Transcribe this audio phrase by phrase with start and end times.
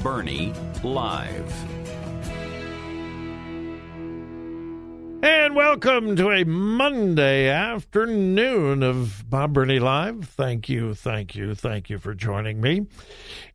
[0.00, 1.52] Burney Live.
[5.24, 10.28] And welcome to a Monday afternoon of Bob Burney Live.
[10.28, 12.86] Thank you, thank you, thank you for joining me.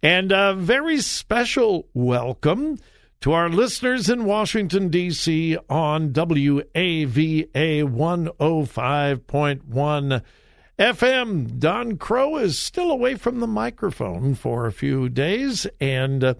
[0.01, 2.79] And a very special welcome
[3.21, 5.57] to our listeners in Washington, D.C.
[5.69, 10.21] on WAVA 105.1
[10.79, 11.57] FM.
[11.57, 16.35] Don Crow is still away from the microphone for a few days, and uh,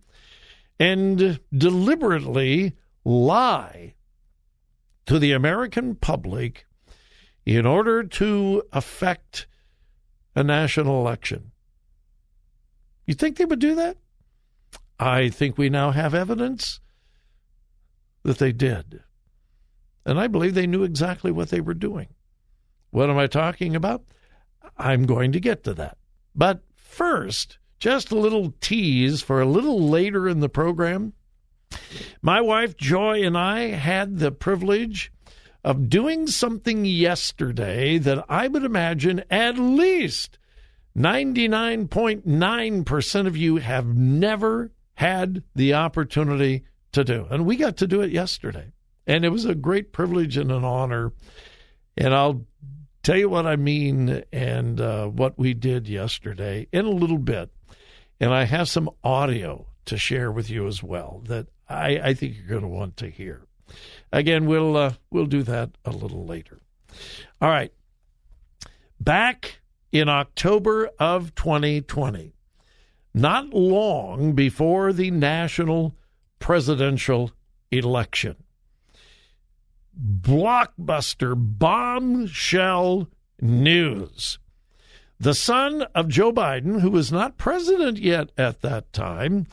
[0.78, 2.74] and deliberately
[3.04, 3.94] lie
[5.06, 6.66] to the American public
[7.44, 9.46] in order to affect
[10.34, 11.52] a national election.
[13.08, 13.96] You think they would do that?
[15.00, 16.78] I think we now have evidence
[18.22, 19.00] that they did.
[20.04, 22.08] And I believe they knew exactly what they were doing.
[22.90, 24.04] What am I talking about?
[24.76, 25.96] I'm going to get to that.
[26.34, 31.14] But first, just a little tease for a little later in the program.
[32.20, 35.10] My wife Joy and I had the privilege
[35.64, 40.37] of doing something yesterday that I would imagine at least
[40.98, 47.26] 99.9% of you have never had the opportunity to do.
[47.30, 48.72] And we got to do it yesterday.
[49.06, 51.12] And it was a great privilege and an honor.
[51.96, 52.44] And I'll
[53.04, 57.50] tell you what I mean and uh, what we did yesterday in a little bit.
[58.18, 62.34] And I have some audio to share with you as well that I, I think
[62.36, 63.42] you're going to want to hear.
[64.12, 66.58] Again, we'll uh, we'll do that a little later.
[67.40, 67.72] All right.
[68.98, 69.60] Back
[69.92, 72.32] in October of 2020,
[73.14, 75.94] not long before the national
[76.38, 77.30] presidential
[77.70, 78.36] election.
[80.00, 83.08] Blockbuster bombshell
[83.40, 84.38] news.
[85.18, 89.46] The son of Joe Biden, who was not president yet at that time,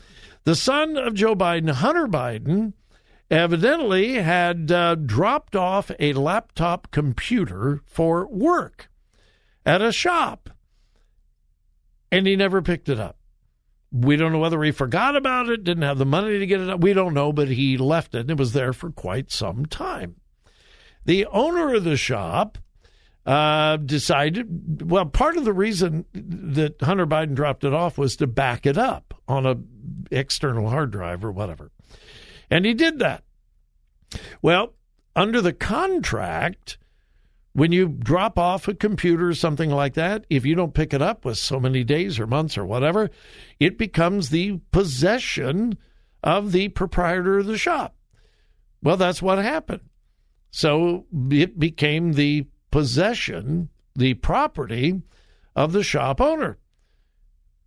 [0.44, 2.74] the son of Joe Biden, Hunter Biden,
[3.32, 8.90] evidently had uh, dropped off a laptop computer for work
[9.66, 10.50] at a shop,
[12.12, 13.18] and he never picked it up.
[13.92, 16.70] We don't know whether he forgot about it, didn't have the money to get it
[16.70, 16.82] up.
[16.82, 20.18] We don't know, but he left it and it was there for quite some time.
[21.06, 22.58] The owner of the shop
[23.26, 28.28] uh, decided, well, part of the reason that Hunter Biden dropped it off was to
[28.28, 29.56] back it up on a
[30.12, 31.72] external hard drive or whatever.
[32.50, 33.24] And he did that.
[34.42, 34.74] Well,
[35.16, 36.78] under the contract,
[37.56, 41.02] when you drop off a computer or something like that, if you don't pick it
[41.02, 43.10] up with so many days or months or whatever,
[43.62, 45.78] it becomes the possession
[46.22, 47.96] of the proprietor of the shop.
[48.84, 49.84] Well, that's what happened.
[50.52, 55.02] So it became the possession, the property
[55.56, 56.58] of the shop owner.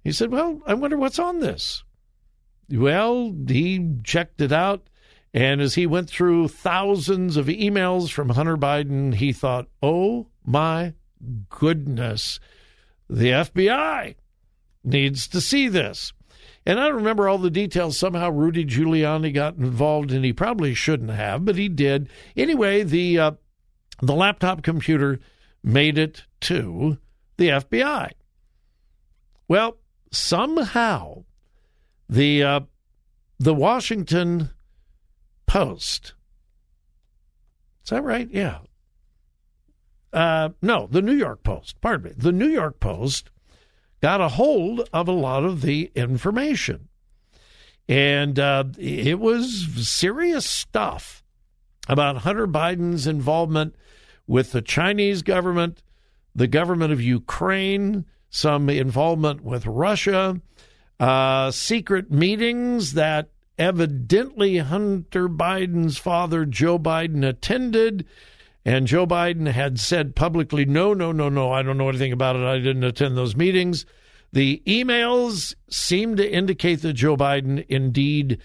[0.05, 1.83] He said, Well, I wonder what's on this.
[2.71, 4.91] Well, he checked it out
[5.35, 10.95] and as he went through thousands of emails from Hunter Biden, he thought, oh my
[11.49, 12.41] goodness,
[13.09, 14.15] the FBI
[14.85, 16.13] needs to see this.
[16.65, 17.99] And I don't remember all the details.
[17.99, 22.09] Somehow Rudy Giuliani got involved, and he probably shouldn't have, but he did.
[22.37, 23.31] Anyway, the uh,
[24.03, 25.19] the laptop computer
[25.63, 26.99] made it to
[27.39, 28.11] the FBI.
[29.47, 29.79] Well,
[30.11, 31.25] somehow
[32.09, 32.61] the uh,
[33.39, 34.51] the Washington
[35.49, 36.15] Post.
[37.83, 38.29] Is that right?
[38.31, 38.59] Yeah.
[40.13, 41.81] Uh, no, the New York Post.
[41.81, 42.15] Pardon me.
[42.17, 43.31] The New York Post
[44.01, 46.89] got a hold of a lot of the information.
[47.89, 51.25] And uh, it was serious stuff
[51.89, 53.75] about Hunter Biden's involvement
[54.27, 55.83] with the Chinese government,
[56.35, 60.39] the government of Ukraine, some involvement with Russia,
[61.01, 68.07] uh, secret meetings that evidently Hunter Biden's father, Joe Biden, attended.
[68.65, 72.37] And Joe Biden had said publicly, no, no, no, no, I don't know anything about
[72.37, 72.43] it.
[72.43, 73.87] I didn't attend those meetings.
[74.33, 78.39] The emails seem to indicate that Joe Biden indeed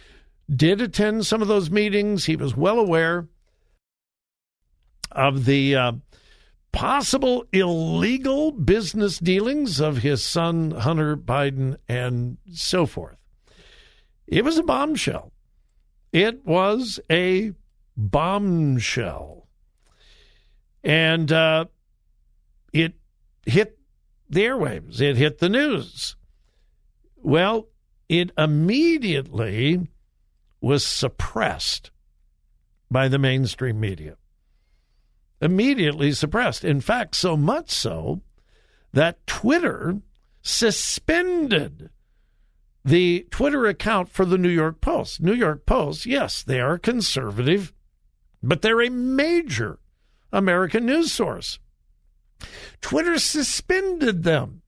[0.54, 2.26] did attend some of those meetings.
[2.26, 3.28] He was well aware
[5.12, 5.92] of the uh,
[6.72, 13.18] possible illegal business dealings of his son, Hunter Biden, and so forth.
[14.34, 15.32] It was a bombshell.
[16.12, 17.52] It was a
[17.96, 19.48] bombshell.
[20.84, 21.66] And uh,
[22.74, 22.96] it
[23.46, 23.78] hit
[24.28, 26.16] the airwaves, it hit the news.
[27.18, 27.68] Well,
[28.10, 29.88] it immediately
[30.60, 31.92] was suppressed
[32.90, 34.18] by the mainstream media.
[35.42, 36.64] Immediately suppressed.
[36.64, 38.22] In fact, so much so
[38.94, 40.02] that Twitter
[40.42, 41.92] suspended
[42.86, 45.22] the Twitter account for the New York Post.
[45.22, 47.74] New York Post, yes, they are conservative,
[48.42, 49.80] but they're a major
[50.32, 51.60] American news source.
[52.82, 54.62] Twitter suspended them.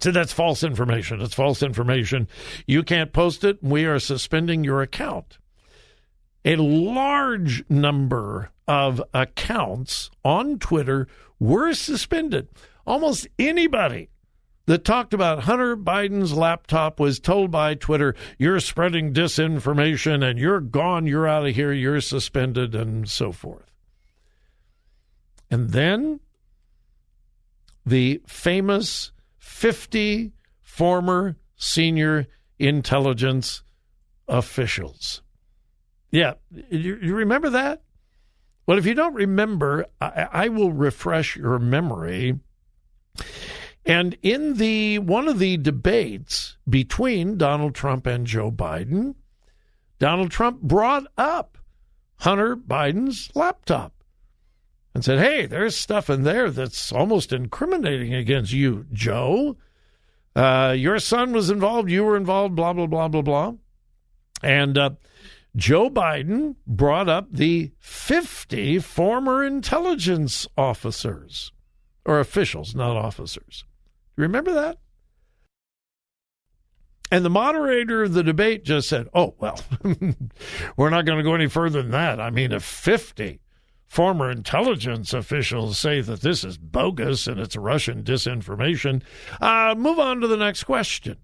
[0.00, 1.20] So that's false information.
[1.20, 2.28] It's false information.
[2.66, 3.62] You can't post it.
[3.62, 5.38] We are suspending your account.
[6.44, 11.06] A large number of accounts on Twitter
[11.38, 12.48] were suspended.
[12.86, 14.09] Almost anybody
[14.70, 20.60] that talked about Hunter Biden's laptop was told by Twitter, you're spreading disinformation and you're
[20.60, 23.72] gone, you're out of here, you're suspended, and so forth.
[25.50, 26.20] And then
[27.84, 30.30] the famous 50
[30.60, 32.28] former senior
[32.60, 33.64] intelligence
[34.28, 35.20] officials.
[36.12, 36.34] Yeah,
[36.70, 37.82] you, you remember that?
[38.66, 42.38] Well, if you don't remember, I, I will refresh your memory.
[43.86, 49.14] And in the one of the debates between Donald Trump and Joe Biden,
[49.98, 51.58] Donald Trump brought up
[52.16, 53.92] Hunter Biden's laptop
[54.94, 59.56] and said, "Hey, there's stuff in there that's almost incriminating against you, Joe.
[60.36, 61.90] Uh, your son was involved.
[61.90, 62.54] You were involved.
[62.54, 63.52] Blah blah blah blah blah."
[64.42, 64.90] And uh,
[65.56, 71.52] Joe Biden brought up the 50 former intelligence officers
[72.04, 73.64] or officials, not officers,
[74.16, 74.78] Remember that?
[77.12, 79.60] And the moderator of the debate just said, oh, well,
[80.76, 82.20] we're not going to go any further than that.
[82.20, 83.40] I mean, if 50
[83.88, 89.02] former intelligence officials say that this is bogus and it's Russian disinformation,
[89.40, 91.16] uh, move on to the next question.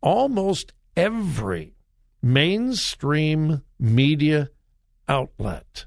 [0.00, 1.76] Almost every
[2.20, 4.50] mainstream media
[5.08, 5.86] outlet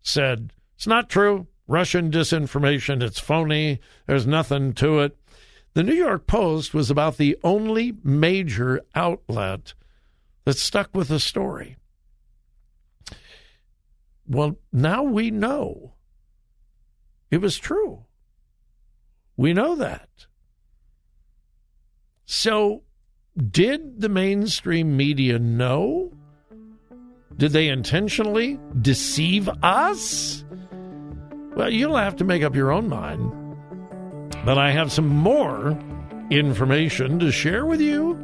[0.00, 1.46] said, it's not true.
[1.70, 3.00] Russian disinformation.
[3.00, 3.78] It's phony.
[4.06, 5.16] There's nothing to it.
[5.74, 9.74] The New York Post was about the only major outlet
[10.44, 11.76] that stuck with the story.
[14.26, 15.92] Well, now we know
[17.30, 18.04] it was true.
[19.36, 20.08] We know that.
[22.24, 22.82] So,
[23.36, 26.12] did the mainstream media know?
[27.36, 30.44] Did they intentionally deceive us?
[31.54, 33.32] Well, you'll have to make up your own mind.
[34.44, 35.78] But I have some more
[36.30, 38.14] information to share with you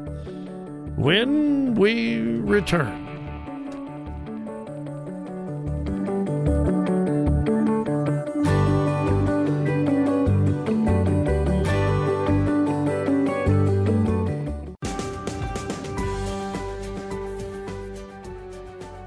[0.96, 3.05] when we return.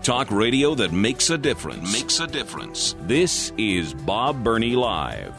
[0.10, 1.94] Talk radio that makes a difference.
[1.94, 2.96] Makes a difference.
[3.02, 5.36] This is Bob Burney Live.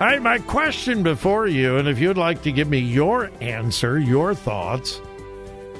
[0.00, 3.98] All right, my question before you, and if you'd like to give me your answer,
[3.98, 4.98] your thoughts,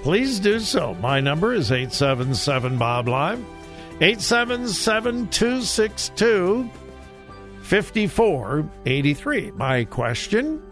[0.02, 0.92] please do so.
[1.00, 3.42] My number is 877 Bob Live,
[4.02, 6.70] 877 262
[7.62, 9.50] 5483.
[9.52, 10.62] My question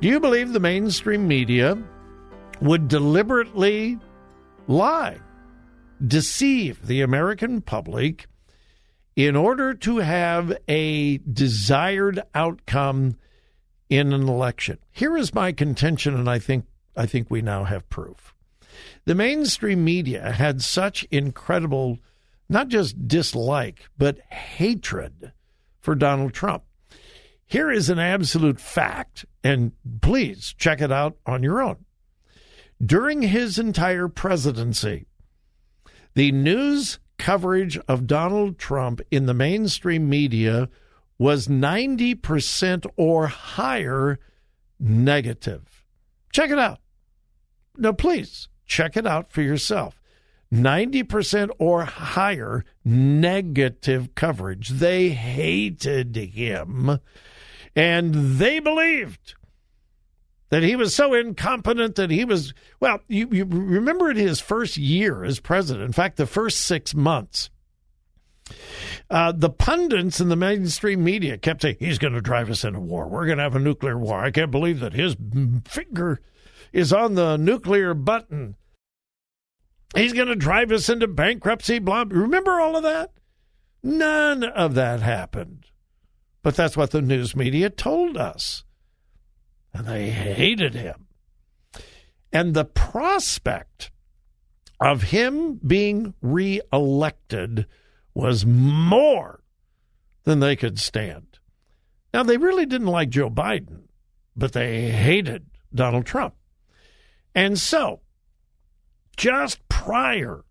[0.00, 1.78] Do you believe the mainstream media
[2.60, 3.98] would deliberately
[4.66, 5.18] lie,
[6.06, 8.26] deceive the American public?
[9.16, 13.16] in order to have a desired outcome
[13.88, 14.78] in an election.
[14.90, 16.64] Here is my contention, and I think
[16.96, 18.34] I think we now have proof.
[19.04, 21.98] The mainstream media had such incredible,
[22.48, 25.32] not just dislike, but hatred
[25.80, 26.64] for Donald Trump.
[27.46, 31.84] Here is an absolute fact, and please check it out on your own.
[32.84, 35.06] During his entire presidency,
[36.14, 40.68] the news coverage of Donald Trump in the mainstream media
[41.18, 44.18] was 90% or higher
[44.78, 45.84] negative.
[46.32, 46.78] Check it out.
[47.76, 50.00] Now, please check it out for yourself.
[50.52, 54.70] 90% or higher negative coverage.
[54.70, 56.98] They hated him
[57.76, 59.34] and they believed
[60.50, 64.76] that he was so incompetent that he was, well, you, you remember in his first
[64.76, 67.50] year as president, in fact, the first six months,
[69.08, 72.80] uh, the pundits in the mainstream media kept saying, he's going to drive us into
[72.80, 73.08] war.
[73.08, 74.20] We're going to have a nuclear war.
[74.20, 75.16] I can't believe that his
[75.64, 76.20] finger
[76.72, 78.56] is on the nuclear button.
[79.94, 81.78] He's going to drive us into bankruptcy.
[81.78, 82.04] Blah.
[82.08, 83.12] Remember all of that?
[83.82, 85.66] None of that happened.
[86.42, 88.64] But that's what the news media told us
[89.72, 91.06] and they hated him.
[92.32, 93.90] And the prospect
[94.80, 97.66] of him being reelected
[98.14, 99.42] was more
[100.24, 101.38] than they could stand.
[102.12, 103.82] Now, they really didn't like Joe Biden,
[104.36, 106.34] but they hated Donald Trump.
[107.34, 108.00] And so,
[109.16, 110.44] just prior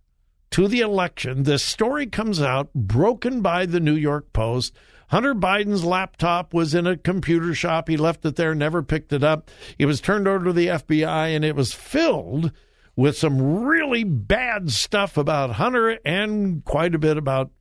[0.52, 4.74] to the election, this story comes out, broken by the New York Post,
[5.10, 7.90] Hunter Biden's laptop was in a computer shop.
[7.90, 9.50] He left it there, never picked it up.
[9.78, 12.52] It was turned over to the FBI, and it was filled
[12.96, 17.52] with some really bad stuff about Hunter and quite a bit about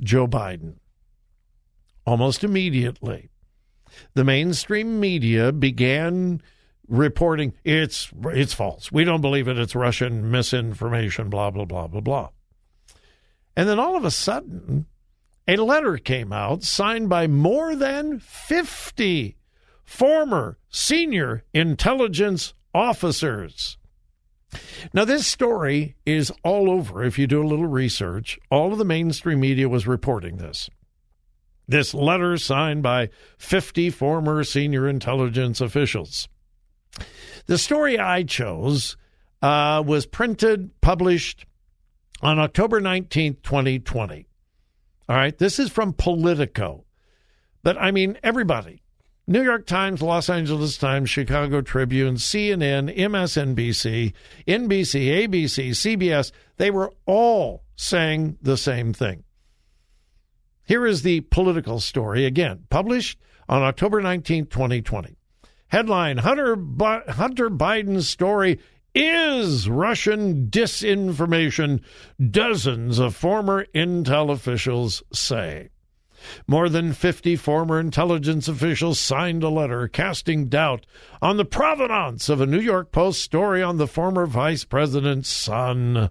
[0.00, 0.76] Joe Biden.
[2.06, 3.30] Almost immediately,
[4.14, 6.40] the mainstream media began
[6.88, 8.90] reporting it's it's false.
[8.90, 9.58] We don't believe it.
[9.58, 11.28] It's Russian misinformation.
[11.28, 12.28] Blah blah blah blah blah.
[13.56, 14.86] And then all of a sudden,
[15.58, 19.36] a letter came out signed by more than 50
[19.84, 23.76] former senior intelligence officers.
[24.92, 27.04] Now, this story is all over.
[27.04, 30.68] If you do a little research, all of the mainstream media was reporting this.
[31.68, 36.28] This letter signed by 50 former senior intelligence officials.
[37.46, 38.96] The story I chose
[39.40, 41.46] uh, was printed, published
[42.22, 44.26] on October 19th, 2020.
[45.10, 45.36] All right.
[45.36, 46.84] This is from Politico.
[47.64, 48.84] But I mean, everybody
[49.26, 54.12] New York Times, Los Angeles Times, Chicago Tribune, CNN, MSNBC,
[54.46, 59.24] NBC, ABC, CBS, they were all saying the same thing.
[60.64, 65.16] Here is the Politico story again, published on October 19, 2020.
[65.66, 66.54] Headline Hunter,
[67.08, 68.60] Hunter Biden's story
[68.94, 71.80] is Russian disinformation,
[72.30, 75.70] dozens of former intel officials say.
[76.46, 80.84] More than 50 former intelligence officials signed a letter casting doubt
[81.22, 86.10] on the provenance of a New York Post story on the former vice president's son.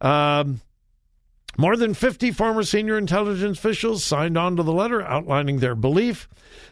[0.00, 0.62] Um,
[1.60, 6.26] More than 50 former senior intelligence officials signed on to the letter outlining their belief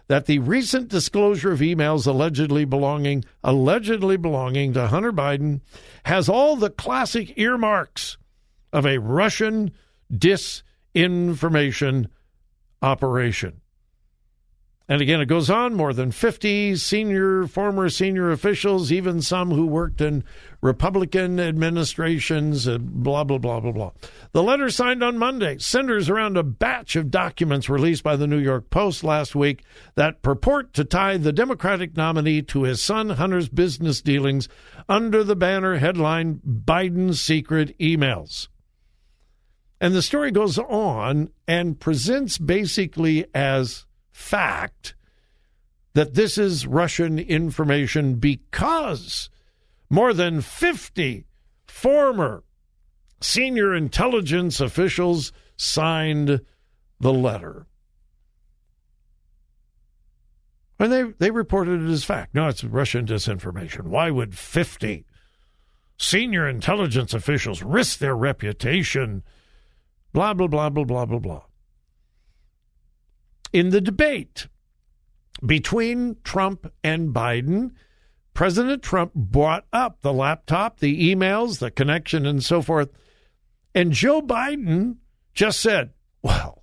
[0.07, 5.61] that the recent disclosure of emails allegedly belonging allegedly belonging to Hunter Biden
[6.07, 8.17] has all the classic earmarks
[8.73, 9.73] of a Russian
[10.11, 12.07] disinformation
[12.81, 13.61] operation.
[14.91, 19.67] And again, it goes on more than 50 senior, former senior officials, even some who
[19.67, 20.25] worked in
[20.63, 23.91] Republican administrations, uh, blah, blah, blah, blah, blah.
[24.33, 28.39] The letter signed on Monday centers around a batch of documents released by the New
[28.39, 29.63] York Post last week
[29.95, 34.49] that purport to tie the Democratic nominee to his son Hunter's business dealings
[34.89, 38.49] under the banner headline Biden's secret emails.
[39.83, 43.85] And the story goes on and presents basically as
[44.19, 44.95] fact
[45.95, 49.31] that this is Russian information because
[49.89, 51.25] more than 50
[51.67, 52.43] former
[53.21, 56.41] senior intelligence officials signed
[57.01, 57.67] the letter.
[60.81, 62.35] And they, they reported it as fact.
[62.35, 63.85] No, it's Russian disinformation.
[63.85, 65.07] Why would 50
[65.97, 69.23] senior intelligence officials risk their reputation?
[70.13, 71.43] Blah, blah, blah, blah, blah, blah, blah
[73.53, 74.49] in the debate
[75.45, 77.73] between Trump and Biden,
[78.35, 82.91] President Trump brought up the laptop, the emails, the connection, and so forth.
[83.75, 84.97] And Joe Biden
[85.35, 85.91] just said,
[86.23, 86.63] well,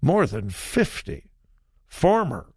[0.00, 1.30] more than 50
[1.86, 2.52] former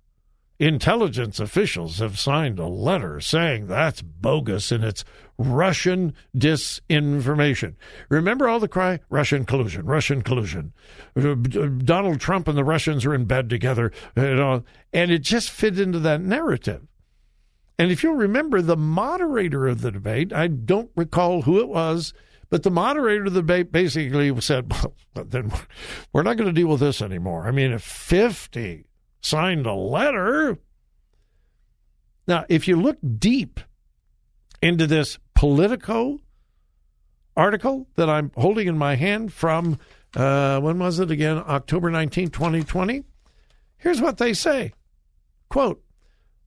[0.61, 5.03] intelligence officials have signed a letter saying that's bogus and it's
[5.39, 7.73] Russian disinformation.
[8.09, 10.73] Remember all the cry Russian collusion, Russian collusion.
[11.19, 11.35] Uh, uh,
[11.83, 14.63] Donald Trump and the Russians are in bed together, you know,
[14.93, 16.87] and it just fit into that narrative.
[17.79, 22.13] And if you'll remember, the moderator of the debate, I don't recall who it was,
[22.51, 24.71] but the moderator of the debate basically said,
[25.15, 25.51] well, then
[26.13, 27.47] we're not going to deal with this anymore.
[27.47, 28.85] I mean, if 50
[29.21, 30.57] signed a letter.
[32.27, 33.59] Now, if you look deep
[34.61, 36.19] into this Politico
[37.35, 39.79] article that I'm holding in my hand from,
[40.15, 41.37] uh, when was it again?
[41.37, 43.03] October 19, 2020.
[43.77, 44.73] Here's what they say
[45.49, 45.83] Quote,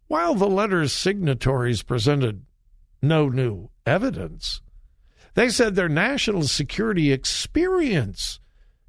[0.07, 2.45] while the letter's signatories presented
[3.03, 4.61] no new evidence,
[5.35, 8.39] they said their national security experience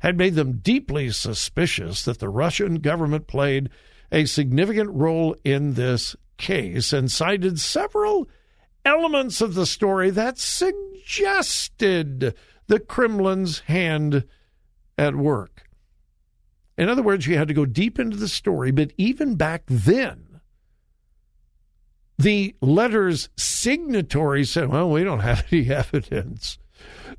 [0.06, 3.72] had made them deeply suspicious that the Russian government played
[4.12, 8.30] a significant role in this case and cited several
[8.86, 12.36] elements of the story that suggested
[12.68, 14.26] the Kremlin's hand
[14.96, 15.64] at work.
[16.78, 20.40] In other words, you had to go deep into the story, but even back then,
[22.20, 26.60] the letter's signatories said, well, we don't have any evidence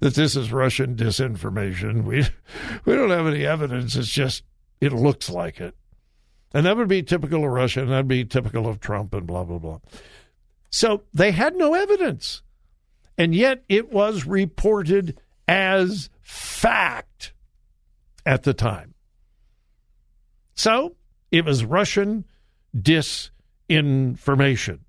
[0.00, 2.05] that this is Russian disinformation.
[2.05, 2.24] We
[2.85, 3.96] we don't have any evidence.
[3.96, 4.44] It's just
[4.81, 5.74] it looks like it.
[6.55, 9.44] And that would be typical of Russia, and that'd be typical of Trump and blah
[9.44, 9.79] blah blah.
[10.70, 12.42] So they had no evidence.
[13.18, 17.33] And yet it was reported as fact
[18.26, 18.94] at the time.
[20.55, 20.96] So
[21.31, 22.24] it was Russian
[22.76, 24.81] disinformation.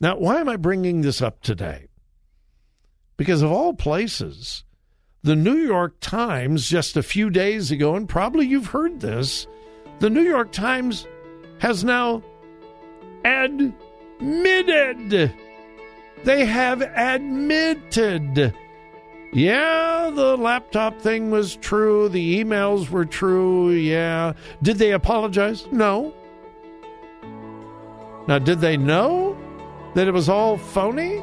[0.00, 1.88] Now, why am I bringing this up today?
[3.20, 4.64] Because of all places,
[5.22, 9.46] the New York Times just a few days ago, and probably you've heard this,
[9.98, 11.06] the New York Times
[11.58, 12.22] has now
[13.26, 13.74] admitted,
[16.24, 18.54] they have admitted,
[19.34, 24.32] yeah, the laptop thing was true, the emails were true, yeah.
[24.62, 25.66] Did they apologize?
[25.70, 26.14] No.
[28.26, 29.36] Now, did they know
[29.94, 31.22] that it was all phony?